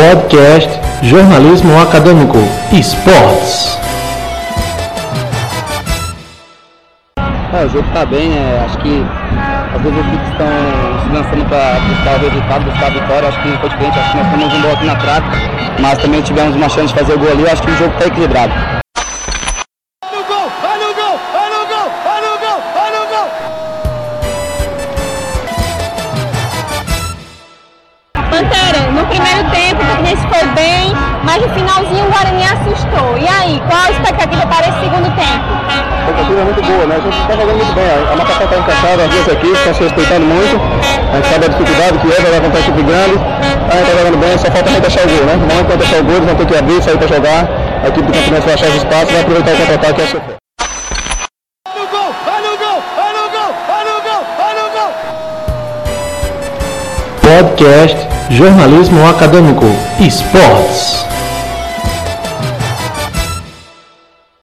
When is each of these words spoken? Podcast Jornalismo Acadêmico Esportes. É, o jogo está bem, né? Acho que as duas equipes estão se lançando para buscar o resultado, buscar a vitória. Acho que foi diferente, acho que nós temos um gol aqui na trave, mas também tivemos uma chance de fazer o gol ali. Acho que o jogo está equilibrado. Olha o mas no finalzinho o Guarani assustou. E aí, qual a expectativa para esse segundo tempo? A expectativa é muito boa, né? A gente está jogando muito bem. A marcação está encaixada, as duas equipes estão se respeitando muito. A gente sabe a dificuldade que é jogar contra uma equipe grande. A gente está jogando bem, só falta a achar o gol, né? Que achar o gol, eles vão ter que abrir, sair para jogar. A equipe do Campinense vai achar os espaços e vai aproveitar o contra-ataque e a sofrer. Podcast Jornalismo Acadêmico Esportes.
Podcast 0.00 0.80
Jornalismo 1.02 1.78
Acadêmico 1.78 2.38
Esportes. 2.72 3.78
É, 7.52 7.64
o 7.66 7.68
jogo 7.68 7.86
está 7.86 8.06
bem, 8.06 8.30
né? 8.30 8.64
Acho 8.64 8.78
que 8.78 9.04
as 9.74 9.82
duas 9.82 9.94
equipes 9.98 10.28
estão 10.30 10.46
se 11.02 11.08
lançando 11.12 11.48
para 11.50 11.80
buscar 11.80 12.14
o 12.14 12.30
resultado, 12.30 12.64
buscar 12.64 12.86
a 12.86 12.90
vitória. 12.90 13.28
Acho 13.28 13.42
que 13.42 13.58
foi 13.58 13.68
diferente, 13.68 13.98
acho 13.98 14.10
que 14.10 14.16
nós 14.16 14.30
temos 14.30 14.54
um 14.54 14.62
gol 14.62 14.72
aqui 14.72 14.86
na 14.86 14.96
trave, 14.96 15.26
mas 15.78 15.98
também 15.98 16.22
tivemos 16.22 16.56
uma 16.56 16.68
chance 16.70 16.94
de 16.94 16.98
fazer 16.98 17.12
o 17.12 17.18
gol 17.18 17.32
ali. 17.32 17.46
Acho 17.46 17.62
que 17.62 17.70
o 17.70 17.76
jogo 17.76 17.92
está 17.92 18.06
equilibrado. 18.06 18.54
Olha 29.02 29.19
o 29.19 29.19
mas 31.22 31.42
no 31.42 31.48
finalzinho 31.54 32.06
o 32.06 32.10
Guarani 32.10 32.44
assustou. 32.44 33.18
E 33.18 33.28
aí, 33.28 33.62
qual 33.68 33.80
a 33.80 33.90
expectativa 33.90 34.46
para 34.46 34.68
esse 34.68 34.80
segundo 34.80 35.08
tempo? 35.14 35.44
A 35.50 36.00
expectativa 36.00 36.40
é 36.40 36.44
muito 36.44 36.62
boa, 36.62 36.86
né? 36.86 36.96
A 36.96 37.00
gente 37.00 37.20
está 37.20 37.34
jogando 37.36 37.56
muito 37.56 37.74
bem. 37.74 37.84
A 38.12 38.16
marcação 38.16 38.44
está 38.44 38.58
encaixada, 38.58 39.02
as 39.04 39.10
duas 39.10 39.28
equipes 39.28 39.58
estão 39.58 39.74
se 39.74 39.82
respeitando 39.84 40.26
muito. 40.26 40.60
A 41.12 41.16
gente 41.16 41.28
sabe 41.28 41.44
a 41.44 41.48
dificuldade 41.48 41.98
que 41.98 42.06
é 42.08 42.16
jogar 42.16 42.40
contra 42.40 42.48
uma 42.48 42.60
equipe 42.60 42.82
grande. 42.82 43.16
A 43.20 43.76
gente 43.76 43.82
está 43.84 43.98
jogando 43.98 44.18
bem, 44.18 44.38
só 44.38 44.50
falta 44.50 44.70
a 44.70 44.86
achar 44.86 45.04
o 45.04 45.08
gol, 45.08 45.24
né? 45.26 45.34
Que 45.66 45.84
achar 45.84 46.00
o 46.00 46.04
gol, 46.04 46.16
eles 46.16 46.26
vão 46.26 46.34
ter 46.36 46.46
que 46.46 46.56
abrir, 46.56 46.82
sair 46.82 46.98
para 46.98 47.08
jogar. 47.08 47.48
A 47.84 47.88
equipe 47.88 48.06
do 48.06 48.12
Campinense 48.12 48.46
vai 48.46 48.54
achar 48.54 48.68
os 48.68 48.76
espaços 48.76 49.08
e 49.08 49.12
vai 49.12 49.20
aproveitar 49.22 49.52
o 49.52 49.56
contra-ataque 49.56 50.00
e 50.00 50.04
a 50.04 50.06
sofrer. 50.06 50.40
Podcast 57.22 58.08
Jornalismo 58.30 59.08
Acadêmico 59.08 59.66
Esportes. 60.00 61.09